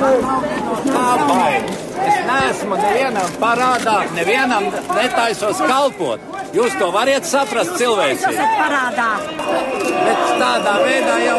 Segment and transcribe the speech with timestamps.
[0.00, 1.74] Baigi?
[2.04, 4.66] Es neesmu nevienam parādā, nevienam
[4.96, 6.20] netaisos kalpot.
[6.54, 8.34] Jūs to variet saprast cilvēciski.
[8.58, 9.08] parādā.
[10.04, 11.38] Bet tādā veidā jau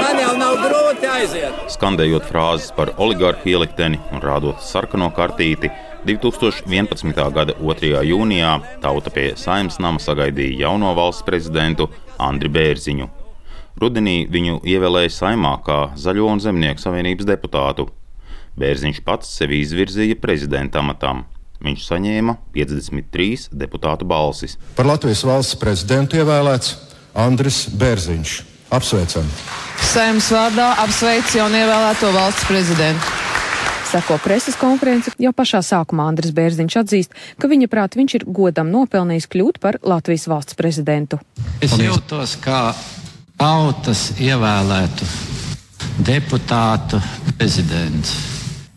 [0.00, 1.62] man jau nav grūti aiziet.
[1.76, 5.70] Skandējot frāzes par oligarhu ielikteni un rādot sarkano kartīti,
[6.08, 7.14] 2011.
[7.32, 7.94] gada 2.
[8.08, 13.19] jūnijā tauta pie saimnes nama sagaidīja jauno valsts prezidentu Andri Bērziņu.
[13.80, 17.86] Rudenī viņu ievēlēja saimā kā Zaļo un Zemnieku savienības deputātu.
[18.60, 21.24] Bērziņš pats sevi izvirzīja prezidenta amatam.
[21.64, 24.58] Viņš saņēma 53 deputātu balsis.
[24.76, 26.74] Par Latvijas valsts prezidentu ievēlēts
[27.16, 28.36] Andris Bērziņš.
[28.76, 29.26] Apsveicam!
[29.90, 33.16] Saimnes vārdā apsveic jaunievēlēto valsts prezidentu.
[33.90, 38.68] Seko preses konferenci, jau pašā sākumā Andris Bērziņš atzīst, ka viņa prāt viņš ir godam
[38.70, 41.18] nopelnījis kļūt par Latvijas valsts prezidentu.
[41.64, 42.68] Es jūtos kā
[43.40, 45.06] tautas ievēlētu
[46.04, 47.00] deputātu
[47.38, 48.12] prezidents.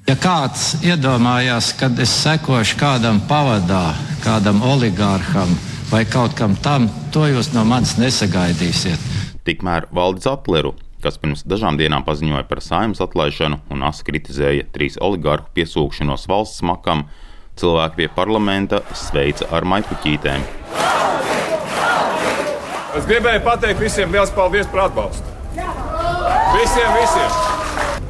[0.07, 5.51] Ja kāds iedomājās, ka es sekošu kādam pavadā, kādam oligārham
[5.91, 9.11] vai kaut kam tam, to jūs no manis nesagaidīsiet.
[9.47, 14.95] Tikmēr Valdis Apleru, kas pirms dažām dienām paziņoja par saimnes atlaišanu un asi kritizēja trīs
[14.99, 17.05] oligārhu piesūkšanos valsts makam,
[17.59, 20.82] cilvēki pie parlamenta sveica ar maipuķītēm.
[22.93, 25.25] Es gribēju pateikt visiem liels paldies par atbalstu.
[26.53, 27.37] Visiem, visiem!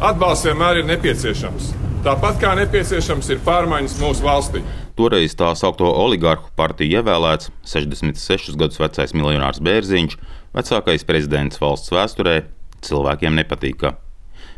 [0.04, 1.70] Atbalsts vienmēr ir nepieciešams.
[2.04, 4.60] Tāpat kā nepieciešams ir pārmaiņas mūsu valstī.
[5.00, 10.18] Toreiz tā saucamo oligarhu partiju ievēlēts 66 gadus vecais miljonārs Bērziņš,
[10.58, 12.42] vecākais prezidents valsts vēsturē,
[12.84, 13.94] cilvēkiem nepatika.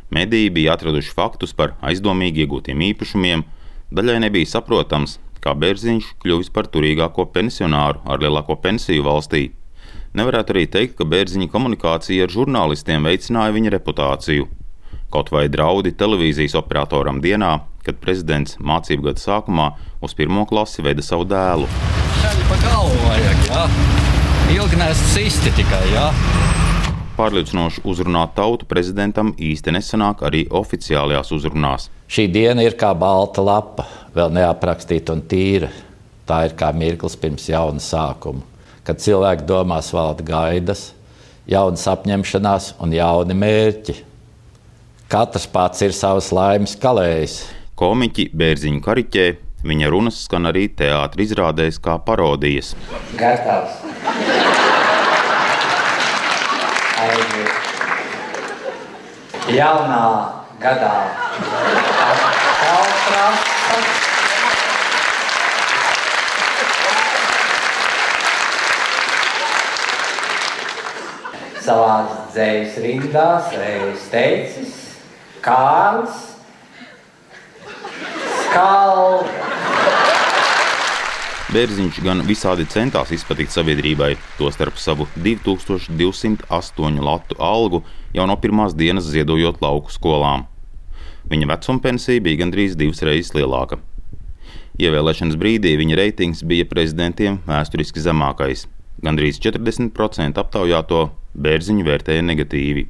[0.09, 3.46] Mediji bija atraduši faktus par aizdomīgi iegūtiem īpašumiem,
[3.94, 9.52] daļai nebija saprotams, kā Bērziņš kļuvis par turīgāko pensionāru ar lielāko pensiju valstī.
[10.16, 14.46] Nevarētu arī teikt, ka Bērziņa komunikācija ar žurnālistiem veicināja viņa reputāciju.
[15.12, 17.50] Kaut vai draudi televīzijas operatoram dienā,
[17.84, 19.66] kad prezidents mācību gada sākumā
[20.00, 21.68] uz pirmo klasi veda savu dēlu.
[22.22, 23.66] Šādi pa galvu vajag, jā.
[24.56, 26.08] Ilgi nēst sisti tikai, jā.
[27.20, 31.90] Pārliecinoši uzrunāt tautu prezidentam īsti nesanāk arī oficiālajās uzrunās.
[32.08, 33.84] Šī diena ir kā balta lapa,
[34.16, 35.74] vēl neaprakstīta un tīra.
[36.25, 38.48] Tā ir kā mirklis pirms jauna sākuma,
[38.85, 40.91] kad cilvēki domās valda gaidas,
[41.50, 43.97] jaunas apņemšanās un jauni mērķi.
[45.09, 47.40] Katrs pats ir savs laimes kalējs.
[47.78, 49.25] Komiķi Bērziņu kariķē,
[49.66, 52.74] viņa runas skan arī teātris izrādēs kā parodijas.
[53.19, 53.81] Gatavs.
[59.56, 60.06] Jaunā
[60.62, 60.94] gadā
[62.06, 63.55] atkal prasa.
[71.66, 74.74] Savās dzējas rindās reiz teicis
[75.42, 76.20] Kārlis
[78.44, 79.31] Skalda.
[81.56, 87.81] Bērziņš gan visādi centās izpatikt sabiedrībai, tostarp savu 2208 latu algu
[88.14, 90.46] jau no pirmās dienas ziedojot lauku skolām.
[91.31, 93.81] Viņa vecuma pensija bija gandrīz divas reizes lielāka.
[94.78, 98.68] Ievēlēšanas brīdī viņa reitings bija prezidentiem vēsturiski zemākais.
[99.02, 102.85] Gandrīz 40% aptaujāto Bērziņu vērtēja negatīvi.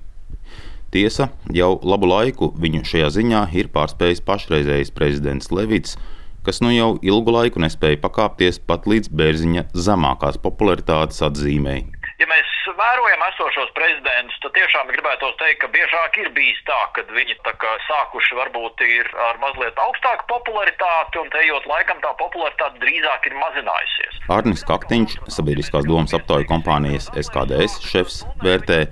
[0.95, 5.97] Tiesa, jau labu laiku viņu šajā ziņā ir pārspējis pašreizējais prezidents Levits,
[6.45, 11.89] kas nu jau ilgu laiku nespēja pakāpties pat līdz Bērziņa zemākās popularitātes atzīmēji.
[12.22, 17.03] Ja mēs vērojam esošos prezidentus, tad tiešām gribētu teikt, ka biežāk ir bijis tā, ka
[17.09, 22.81] viņi tā kā sākuši varbūt ir ar mazliet augstāku popularitāti, un ejot laikam tā popularitāte
[22.84, 24.22] drīzāk ir mazinājusies.
[24.38, 28.86] Arnis Kaktiņš, sabiedriskās domas aptauju kompānijas SKDS šefs, vērtē,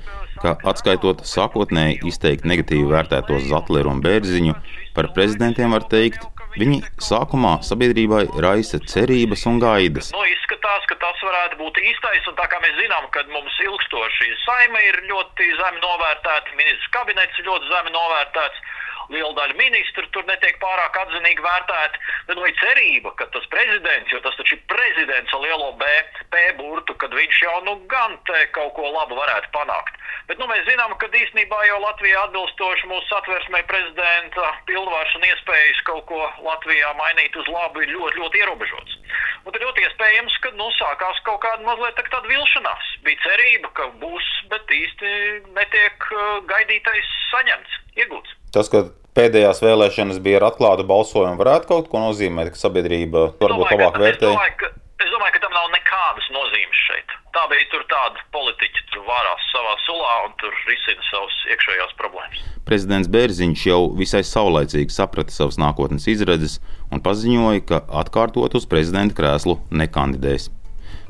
[0.44, 4.58] ka atskaitot sākotnēji izteikti negatīvi vērtētos Zatleru un Bērziņu,
[4.94, 10.12] par prezidentiem var teikt, Viņi sākumā sabiedrībai raisa cerības un gaidas.
[10.14, 10.83] Nu, izskatās,
[11.26, 15.84] varētu būt īstais, un tā kā mēs zinām, ka mums ilgstoši saima ir ļoti zemi
[15.84, 18.64] novērtēta, ministrs kabinets ir ļoti zemi novērtēts,
[19.14, 22.02] liela daļa ministru tur netiek pārāk atzinīgi vērtēti.
[22.28, 25.90] Bet ir cerība, ka tas prezidents, jo tas taču ir prezidents ar lielo B,
[26.34, 30.00] P burtu, kad viņš jau nu gan te kaut ko labu varētu panākt.
[30.30, 35.82] Bet nu, mēs zinām, ka īstenībā jau Latvijā atbilstoši mūsu satversmē prezidenta pilnvars un iespējas
[35.90, 38.98] kaut ko Latvijā mainīt uz labu ir ļoti, ļoti ierobežots.
[39.44, 42.92] Un tad ļoti iespējams, ka nu, sākās kaut kāda mazliet tā, tāda vilšanās.
[43.04, 45.14] Bija cerība, ka būs, bet īsti
[45.58, 48.38] netiek uh, gaidītais saņemts, iegūts.
[48.56, 48.86] Tas, ka
[49.18, 54.72] pēdējās vēlēšanas bija ar atklātu balsojumu, varētu kaut ko nozīmēt, ka sabiedrība varbūt labāk vērtēja.
[55.04, 57.14] Es domāju, ka tam nav nekādas nozīmes šeit.
[57.36, 62.44] Tā bija tur tāda politiķa, tur vārās savā sulā un tur risina savas iekšējās problēmas.
[62.64, 66.60] Prezidents Bērziņš jau visai saulaicīgi saprata savas nākotnes izredzes
[66.94, 70.48] un paziņoja, ka atkārtot uz prezidenta krēslu nekandidēs.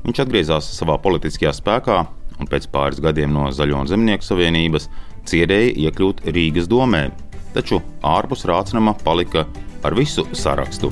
[0.08, 2.00] Viņš atgriezās savā politiskajā spēkā
[2.40, 4.90] un pēc pāris gadiem no Zaļo un Zemnieku savienības
[5.30, 7.06] cerēja iekļūt Rīgas domē,
[7.54, 9.46] taču ārpus Rācinama palika
[9.84, 10.92] ar visu sarakstu.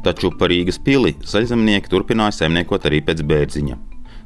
[0.00, 3.76] Taču par Rīgas pili zaļzemnieki turpināja saimniekot arī pēc bērziņa.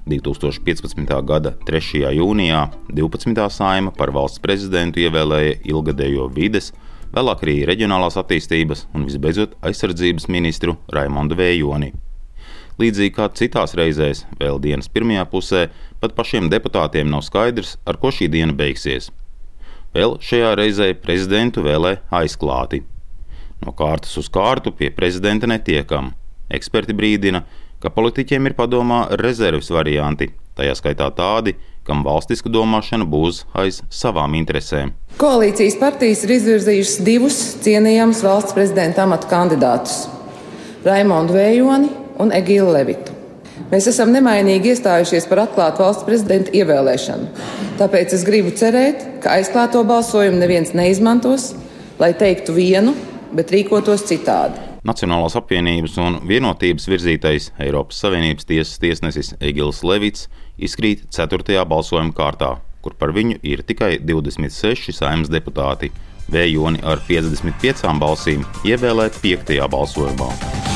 [0.06, 1.10] 2015.
[1.25, 2.04] gada 3.
[2.14, 2.60] jūnijā
[2.92, 3.48] 12.
[3.50, 6.70] saima par valsts prezidentu ievēlēja ilgadējo vides,
[7.14, 11.94] vēlāk arī reģionālās attīstības un visbeidzot aizsardzības ministru Raimondu Vējoni.
[12.75, 15.69] Līdzīgi kā citās reizēs, vēl dienas pirmajā pusē,
[16.03, 19.12] pat pašiem deputātiem nav skaidrs, ar ko šī diena beigsies.
[19.94, 22.82] Vēl šajā reizē prezidentu vēlē aizklāti.
[23.62, 26.11] No kārtas uz kārtu pie prezidenta netiekam.
[26.50, 27.44] Eksperti brīdina,
[27.79, 31.55] ka politiķiem ir padomā rezerves varianti, tajā skaitā tādi,
[31.87, 34.97] kam valstiska domāšana būs aiz savām interesēm.
[35.21, 40.09] Koalīcijas partijas ir izvirzījušas divus cienījamus valsts prezidenta amatu kandidātus-
[40.88, 43.14] Raimondu Vējoni un Egilu Levitu.
[43.70, 47.28] Mēs esam nemainīgi iestājušies par atklātu valsts prezidenta ievēlēšanu.
[47.78, 51.52] Tāpēc es gribu cerēt, ka aizklāto balsojumu neviens neizmantos,
[52.02, 52.94] lai teiktu vienu,
[53.34, 54.58] bet rīkotos citādi.
[54.84, 60.28] Nacionālās apvienības un vienotības virzītais Eiropas Savienības tiesas tiesnesis Egils Levits
[60.61, 61.64] izkrīt 4.
[61.70, 65.94] balsojuma kārtā, kur par viņu ir tikai 26 saimnes deputāti.
[66.28, 69.58] Vējoni ar 55 balsīm ievēlē 5.
[69.72, 70.74] balsojumā.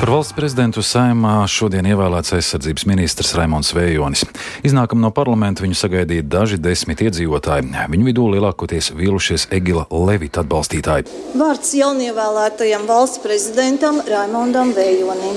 [0.00, 4.22] Par valsts prezidentu saimā šodien ievēlēts aizsardzības ministrs Raimons Vējonis.
[4.64, 7.68] Iznākam no parlamenta viņu sagaidīja daži desmit iedzīvotāji.
[7.92, 11.04] Viņu vidū lielākoties vīlušies Egila Levita atbalstītāji.
[11.36, 15.36] Vārds jaunievēlētajam valsts prezidentam Raimondam Vējonim.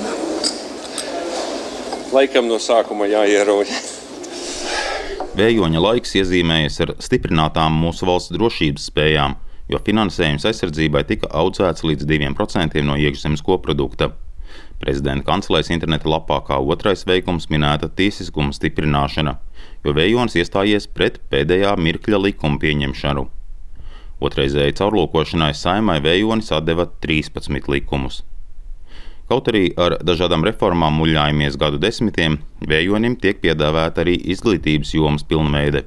[2.16, 3.68] Laikam no sākuma jāierauj.
[5.36, 9.36] Vējoņa laiks iezīmējas ar stiprinātām mūsu valsts drošības spējām,
[9.68, 14.14] jo finansējums aizsardzībai tika audzēts līdz 2% no iekšzemes koprodukta.
[14.82, 19.38] Prezidenta kancelēs interneta lapā kā otrais veikums minēta tiesiskuma stiprināšana,
[19.84, 23.24] jo Vējons iestājies pret pēdējā mirkļa likuma pieņemšanu.
[24.24, 28.22] Otrreizēji caurlūkošanai saimai Vējonis atdeva 13 likumus.
[29.28, 35.86] Kaut arī ar dažādām reformām muļājamies gadu desmitiem, Vējonim tiek piedāvāta arī izglītības jomas pilnveide.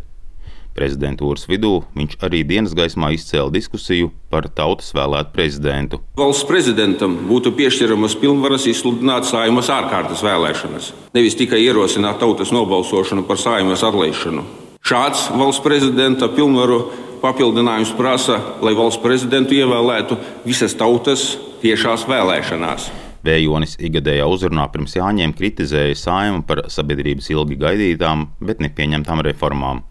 [0.77, 5.99] Prezidentūras vidū viņš arī dienas gaismā izcēla diskusiju par tautas vēlētu prezidentu.
[6.19, 13.41] Valsts prezidentam būtu piešķiramas pilnvaras izsludināt saimas ārkārtas vēlēšanas, nevis tikai ierosināt tautas nobalsošanu par
[13.41, 14.45] saimas atlaišanu.
[14.85, 16.83] Šāds valsts prezidenta pilnvaru
[17.25, 21.31] papildinājums prasa, lai valsts prezidentu ievēlētu visas tautas
[21.65, 22.91] tiešās vēlēšanās.
[23.25, 29.81] Vējonis ikgadējā uzrunā pirms Jāņiem kritizēja saimu par sabiedrības ilgi gaidītām, bet nepieņemtām reformām.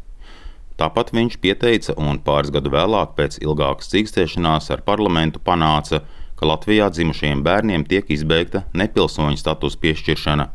[0.76, 6.02] Tāpat viņš pieteica un pāris gadu vēlāk, pēc ilgākas cīkstēšanās ar parlamentu, panāca,
[6.36, 10.50] ka Latvijā dzimušajiem bērniem tiek izbeigta nepilsoņu statusa piešķiršana.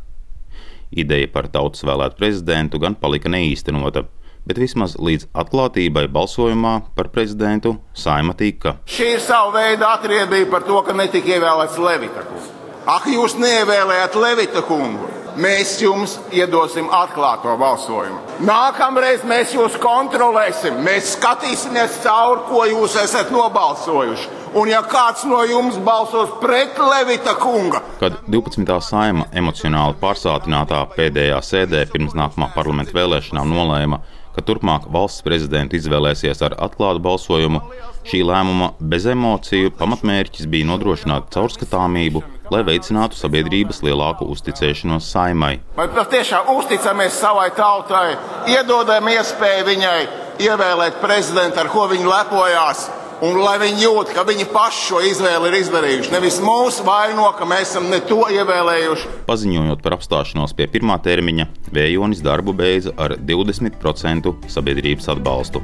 [0.91, 4.03] Ideja par tautas vēlētu prezidentu gan palika neīstenota,
[4.45, 8.75] bet vismaz līdz atklātībai balsojumā par prezidentu saima tika.
[8.85, 12.53] Šī ir sava veida atriebība par to, ka netika ievēlēts Levita kungs.
[12.89, 15.20] Ak, jūs neievēlējāt Levita kungu!
[15.39, 18.19] Mēs jums iedosim atklāto balsojumu.
[18.43, 24.27] Nākamreiz mēs jūs kontrolēsim, mēs skatīsimies cauri, ko jūs esat nobalsojuši.
[24.59, 28.67] Un, ja kāds no jums balsos pret Levita kunga, Kad 12.
[28.83, 34.01] saima emocionāli pārsātinātā pēdējā sēdē pirms nākamā parlamenta vēlēšanām nolēma,
[34.35, 37.63] ka turpmāk valsts prezidentu izvēlēsies ar atklātu balsojumu,
[38.03, 45.59] šī lēmuma bez emociju pamatmērķis bija nodrošināt caurskatāmību, lai veicinātu sabiedrības lielāku uzticēšanos saimai.
[45.75, 48.17] vai patiešām uzticamies savai tautai,
[48.47, 49.99] iedodam iespēju viņai
[50.41, 52.89] ievēlēt prezidentu, ar ko viņi lepojās.
[53.21, 56.09] Un lai viņi jūt, ka viņi paši šo izvēli ir izdarījuši.
[56.09, 59.11] Nevis mūsu vaino, ka mēs esam ne to ievēlējuši.
[59.29, 65.61] Paziņojot par apstāšanos pie pirmā termiņa, Vējonis darbu beidza ar 20% sabiedrības atbalstu.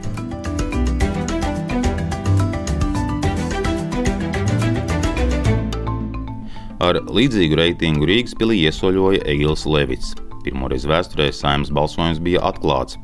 [6.88, 10.13] Ar līdzīgu reitingu Rīgas pilī iesoļoja Egils Levits.
[10.46, 12.96] Pirmoreiz vēsturē saimnes balsojums bija atklāts.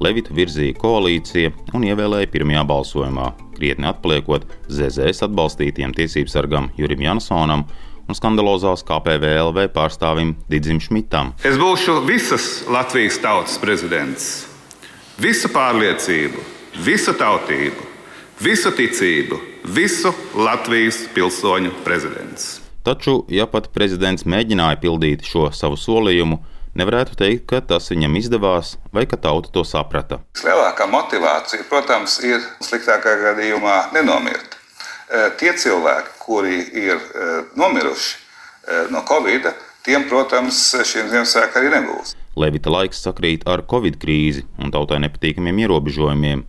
[0.00, 3.26] Levitu virzīja koalīcija un ievēlēja pirmajā balsojumā,
[3.58, 7.66] krietni atpaliekot ZZS atbalstītiem tiesību sargam Jurim Jansonam
[8.08, 11.34] un skandalozās KPVLV pārstāvim Didzim Šmitam.
[11.44, 14.30] Es būšu visas Latvijas tautas prezidents.
[15.20, 16.46] Visu pārliecību,
[16.86, 17.90] visu tautību,
[18.40, 19.42] visu ticību,
[19.76, 22.67] visu Latvijas pilsoņu prezidents.
[22.88, 26.38] Taču, ja pat prezidents mēģināja pildīt šo savu solījumu,
[26.78, 30.20] Nevarētu teikt, ka tas viņam izdevās vai ka tauta to saprata.
[30.44, 34.54] Lielākā motivācija, protams, ir sliktākā gadījumā nenomirt.
[35.08, 39.48] Eh, tie cilvēki, kuri ir eh, nomiruši eh, no Covid,
[39.88, 42.14] tiem, protams, šiem Ziemassvētkiem arī nebūs.
[42.38, 46.44] Levita laiks sakrīt ar Covid krīzi un tautai nepatīkamiem ierobežojumiem.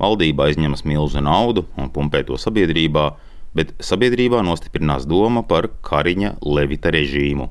[0.00, 3.10] Valdība aizņemas milzu naudu un pumpē to sabiedrībā,
[3.56, 7.50] bet sabiedrībā nostiprinās doma par Kariņa Levita režīmu.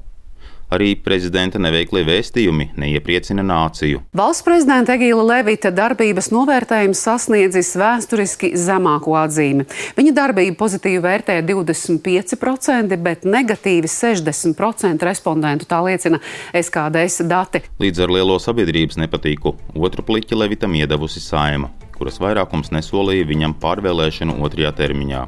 [0.74, 4.02] Arī prezidenta neveiklie vēstījumi neiepriecina nāciju.
[4.18, 9.68] Valsts prezidenta Egīla Levita darbības novērtējums sasniedzis vēsturiski zemāko atzīmi.
[9.98, 15.70] Viņa darbību pozitīvi vērtē 25%, bet negatīvi 60% respondentu.
[15.70, 16.20] Tā liecina
[16.50, 17.62] SKDS dati.
[17.80, 24.42] Līdz ar lielo sabiedrības nepatīku otru pliķi Levitam iedavusi saima, kuras vairākums nesolīja viņam pārvēlēšanu
[24.42, 25.28] otrajā termiņā.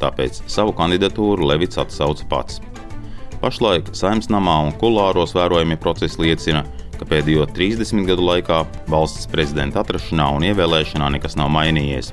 [0.00, 2.60] Tāpēc savu kandidatūru Levits atsauca pats.
[3.40, 6.64] Pašlaik saimnes namā un kulāros vērojamie procesi liecina,
[6.96, 8.62] ka pēdējo 30 gadu laikā
[8.92, 12.12] valsts prezidenta atrašanā un ievēlēšanā nekas nav mainījies.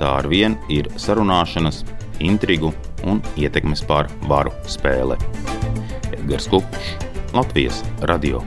[0.00, 1.82] Tā ar vien ir sarunāšanas,
[2.20, 2.72] intrigu
[3.08, 5.20] un ietekmes pār varu spēle.
[6.12, 6.96] Edgars Kupčs,
[7.36, 8.44] Latvijas Radio.